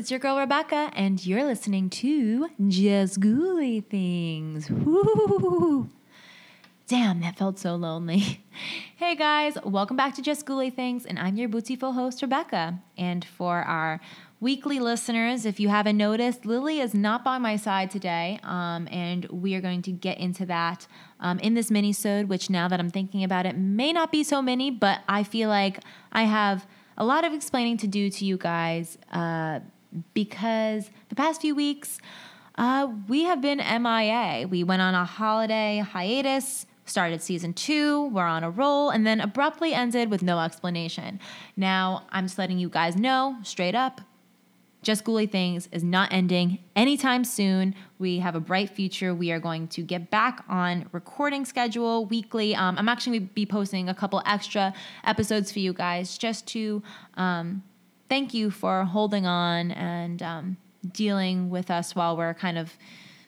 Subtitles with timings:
[0.00, 4.70] It's your girl Rebecca, and you're listening to Just Ghouly Things.
[4.70, 5.90] Woo!
[6.88, 8.42] Damn, that felt so lonely.
[8.96, 12.78] Hey guys, welcome back to Just Ghouly Things, and I'm your beautiful host, Rebecca.
[12.96, 14.00] And for our
[14.40, 19.26] weekly listeners, if you haven't noticed, Lily is not by my side today, um, and
[19.26, 20.86] we are going to get into that
[21.20, 24.40] um, in this mini-sode, which now that I'm thinking about it, may not be so
[24.40, 28.38] many, but I feel like I have a lot of explaining to do to you
[28.38, 29.60] guys uh,
[30.14, 31.98] because the past few weeks,
[32.56, 34.46] uh, we have been MIA.
[34.48, 39.20] We went on a holiday hiatus started season two, we're on a roll, and then
[39.20, 41.20] abruptly ended with no explanation.
[41.56, 44.00] Now, I'm just letting you guys know straight up.
[44.82, 47.74] Just Ghouly Things is not ending anytime soon.
[47.98, 49.14] We have a bright future.
[49.14, 52.54] We are going to get back on recording schedule weekly.
[52.54, 54.72] Um, I'm actually going to be posting a couple extra
[55.04, 56.82] episodes for you guys just to
[57.14, 57.62] um,
[58.10, 60.56] thank you for holding on and um,
[60.92, 62.76] dealing with us while we're kind of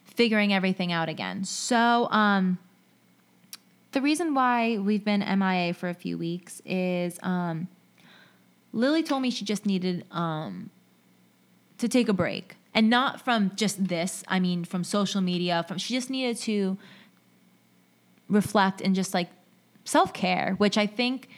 [0.04, 1.44] figuring everything out again.
[1.44, 2.58] So, um,
[3.92, 7.68] the reason why we've been MIA for a few weeks is um,
[8.72, 10.70] Lily told me she just needed um,
[11.78, 14.24] to take a break, and not from just this.
[14.28, 15.64] I mean, from social media.
[15.68, 16.78] From she just needed to
[18.28, 19.28] reflect and just like
[19.84, 21.28] self care, which I think,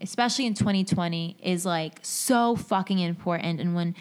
[0.00, 3.60] especially in 2020, is like so fucking important.
[3.60, 3.94] And when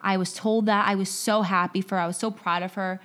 [0.00, 2.02] I was told that, I was so happy for her.
[2.02, 3.00] I was so proud of her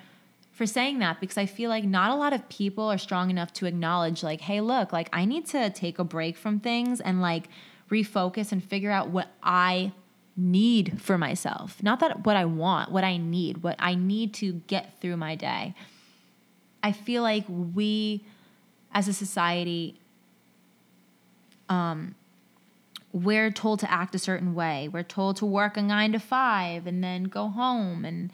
[0.51, 3.53] for saying that because I feel like not a lot of people are strong enough
[3.53, 7.21] to acknowledge, like, hey, look, like I need to take a break from things and
[7.21, 7.47] like
[7.91, 9.91] refocus and figure out what I
[10.35, 11.81] need for myself.
[11.83, 15.35] Not that what I want, what I need, what I need to get through my
[15.35, 15.75] day.
[16.81, 18.23] I feel like we
[18.93, 19.99] as a society,
[21.69, 22.15] um,
[23.17, 24.89] we're told to act a certain way.
[24.91, 28.31] We're told to work a nine to five and then go home and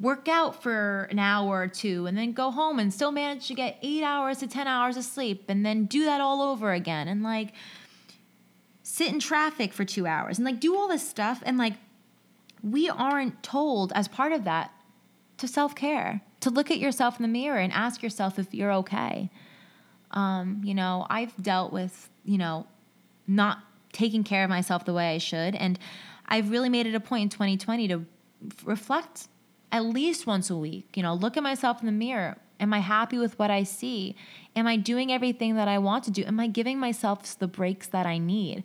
[0.00, 3.54] work out for an hour or two and then go home and still manage to
[3.54, 7.08] get eight hours to 10 hours of sleep and then do that all over again
[7.08, 7.52] and like
[8.82, 11.42] sit in traffic for two hours and like do all this stuff.
[11.44, 11.74] And like,
[12.62, 14.72] we aren't told as part of that
[15.36, 18.72] to self care, to look at yourself in the mirror and ask yourself if you're
[18.72, 19.30] okay.
[20.10, 22.66] Um, you know, I've dealt with, you know,
[23.28, 23.62] not
[23.92, 25.54] taking care of myself the way I should.
[25.54, 25.78] And
[26.26, 28.04] I've really made it a point in 2020 to
[28.64, 29.28] reflect
[29.72, 30.96] at least once a week.
[30.96, 32.36] You know, look at myself in the mirror.
[32.60, 34.16] Am I happy with what I see?
[34.56, 36.24] Am I doing everything that I want to do?
[36.24, 38.64] Am I giving myself the breaks that I need?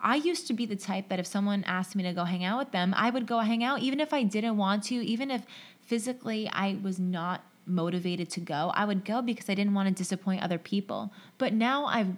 [0.00, 2.58] I used to be the type that if someone asked me to go hang out
[2.58, 5.46] with them, I would go hang out, even if I didn't want to, even if
[5.80, 9.94] physically I was not motivated to go, I would go because I didn't want to
[9.94, 11.10] disappoint other people.
[11.38, 12.08] But now I've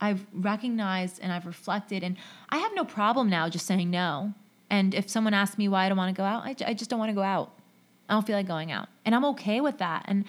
[0.00, 2.16] I've recognized and I've reflected, and
[2.48, 4.34] I have no problem now just saying no.
[4.70, 6.90] And if someone asks me why I don't want to go out, I, I just
[6.90, 7.52] don't want to go out.
[8.08, 8.88] I don't feel like going out.
[9.04, 10.04] And I'm okay with that.
[10.06, 10.24] And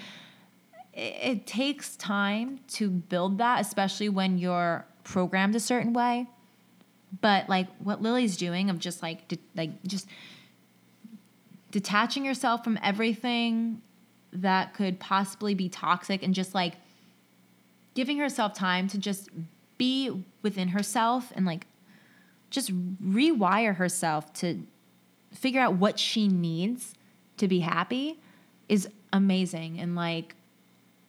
[0.93, 6.27] it, it takes time to build that, especially when you're programmed a certain way.
[7.21, 10.07] But like what Lily's doing of just like, de- like just
[11.69, 13.81] detaching yourself from everything
[14.33, 16.75] that could possibly be toxic and just like
[17.93, 19.29] giving herself time to just
[19.81, 21.65] be within herself and like
[22.51, 22.71] just
[23.01, 24.61] rewire herself to
[25.33, 26.93] figure out what she needs
[27.37, 28.19] to be happy
[28.69, 30.35] is amazing and like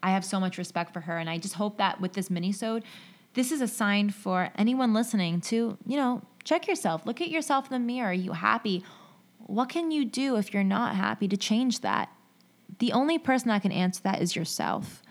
[0.03, 2.83] I have so much respect for her and I just hope that with this minisode
[3.35, 7.05] this is a sign for anyone listening to, you know, check yourself.
[7.07, 8.09] Look at yourself in the mirror.
[8.09, 8.85] Are you happy?
[9.39, 12.11] What can you do if you're not happy to change that?
[12.79, 15.03] The only person that can answer that is yourself.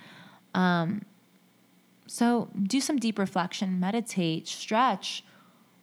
[0.53, 1.03] Um,
[2.11, 5.23] so do some deep reflection, meditate, stretch,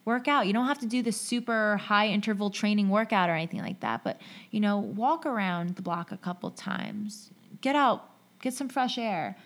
[0.05, 0.45] work out.
[0.45, 4.03] You don't have to do the super high interval training workout or anything like that,
[4.03, 4.21] but
[4.51, 7.31] you know, walk around the block a couple times.
[7.61, 8.11] Get out,
[8.43, 9.37] get some fresh air.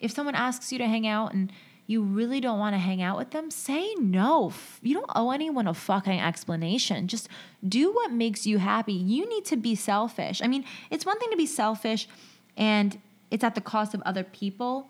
[0.00, 1.52] If someone asks you to hang out and
[1.86, 4.54] you really don't want to hang out with them, say no.
[4.80, 7.08] You don't owe anyone a fucking explanation.
[7.08, 7.28] Just
[7.68, 8.94] do what makes you happy.
[8.94, 10.40] You need to be selfish.
[10.42, 12.08] I mean, it's one thing to be selfish
[12.56, 12.98] and
[13.30, 14.88] it's at the cost of other people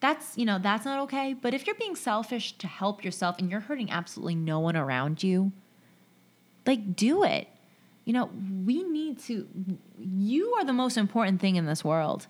[0.00, 1.34] that's you know that's not okay.
[1.34, 5.22] But if you're being selfish to help yourself and you're hurting absolutely no one around
[5.22, 5.52] you
[6.66, 7.48] like do it.
[8.04, 8.30] You know
[8.64, 9.46] we need to
[9.98, 12.26] you are the most important thing in this world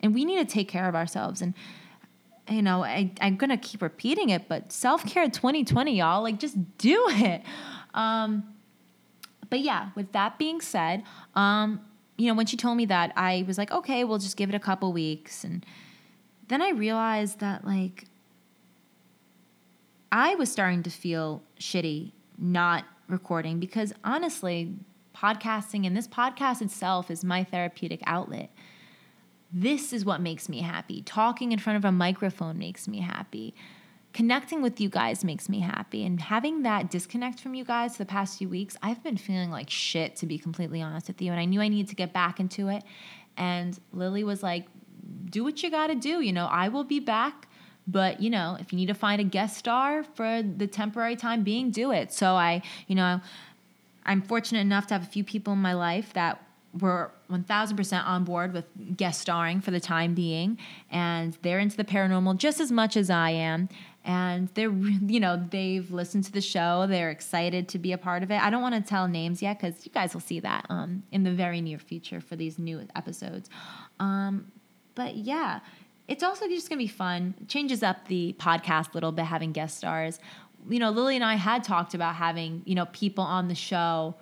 [0.00, 1.42] and we need to take care of ourselves.
[1.42, 1.54] And
[2.48, 7.04] you know I, i'm gonna keep repeating it but self-care 2020 y'all like just do
[7.08, 7.42] it.
[7.92, 8.54] Um
[9.50, 11.02] but yeah with that being said
[11.34, 11.80] um
[12.16, 14.54] you know when she told me that i was like okay we'll just give it
[14.54, 15.64] a couple weeks and
[16.48, 18.04] then I realized that like
[20.10, 24.74] I was starting to feel shitty not recording because honestly,
[25.14, 28.50] podcasting and this podcast itself is my therapeutic outlet.
[29.52, 31.02] This is what makes me happy.
[31.02, 33.54] Talking in front of a microphone makes me happy.
[34.12, 36.04] Connecting with you guys makes me happy.
[36.04, 39.70] And having that disconnect from you guys the past few weeks, I've been feeling like
[39.70, 41.30] shit, to be completely honest with you.
[41.30, 42.84] And I knew I needed to get back into it.
[43.36, 44.66] And Lily was like,
[45.30, 46.20] do what you got to do.
[46.20, 47.46] You know, I will be back.
[47.86, 51.42] But, you know, if you need to find a guest star for the temporary time
[51.42, 52.12] being, do it.
[52.12, 53.22] So I, you know,
[54.04, 56.42] I'm fortunate enough to have a few people in my life that
[56.78, 58.64] were 1000% on board with
[58.96, 60.58] guest starring for the time being
[60.90, 63.70] and they're into the paranormal just as much as I am
[64.04, 68.22] and they're you know they've listened to the show they're excited to be a part
[68.22, 70.64] of it i don't want to tell names yet because you guys will see that
[70.70, 73.48] um, in the very near future for these new episodes
[74.00, 74.50] um,
[74.98, 75.60] but yeah
[76.08, 79.78] it's also just gonna be fun changes up the podcast a little bit having guest
[79.78, 80.18] stars
[80.68, 84.14] you know lily and i had talked about having you know people on the show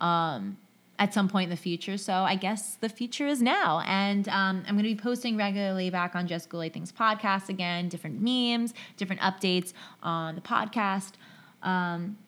[0.00, 0.56] um,
[0.98, 1.96] at some point in the future.
[1.96, 3.82] So I guess the future is now.
[3.86, 7.88] And um, I'm going to be posting regularly back on Just Ghouly Things podcast again,
[7.88, 11.12] different memes, different updates on the podcast.
[11.62, 12.18] Um,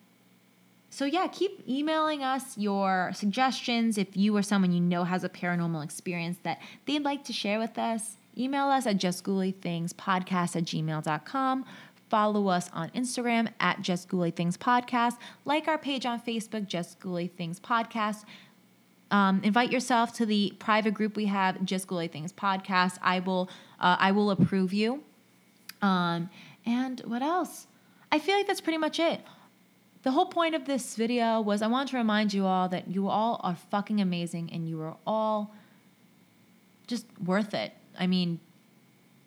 [0.94, 5.28] so yeah, keep emailing us your suggestions if you or someone you know has a
[5.28, 8.16] paranormal experience that they'd like to share with us.
[8.38, 11.64] Email us at justghoulythingspodcast at gmail.com.
[12.08, 15.18] Follow us on Instagram at Just Things Podcast.
[15.44, 18.24] Like our page on Facebook, Just Things Podcast.
[19.10, 22.98] Um, invite yourself to the private group we have, Just Things Podcast.
[23.02, 23.50] I will,
[23.80, 25.02] uh, I will approve you.
[25.82, 26.30] Um,
[26.64, 27.66] and what else?
[28.12, 29.20] I feel like that's pretty much it.
[30.04, 33.08] The whole point of this video was I want to remind you all that you
[33.08, 35.54] all are fucking amazing and you are all
[36.86, 37.72] just worth it.
[37.98, 38.38] I mean,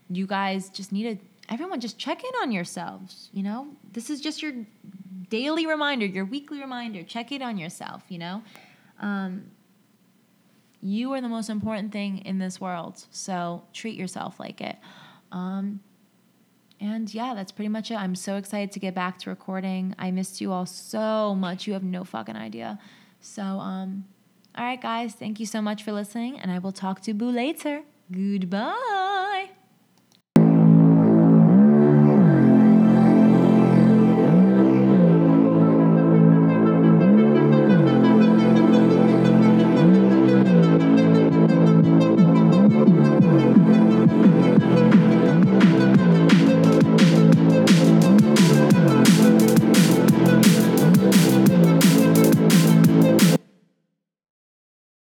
[0.07, 3.69] you guys just need to everyone just check in on yourselves, you know?
[3.91, 4.53] This is just your
[5.29, 7.01] daily reminder, your weekly reminder.
[7.01, 8.43] Check it on yourself, you know?
[8.99, 9.45] Um,
[10.81, 13.03] you are the most important thing in this world.
[13.09, 14.75] So treat yourself like it.
[15.31, 15.79] Um,
[16.79, 17.95] and yeah, that's pretty much it.
[17.95, 19.95] I'm so excited to get back to recording.
[19.97, 21.67] I missed you all so much.
[21.67, 22.79] You have no fucking idea.
[23.19, 24.05] So, um,
[24.57, 27.29] all right, guys, thank you so much for listening, and I will talk to Boo
[27.29, 27.83] later.
[28.11, 28.96] Goodbye.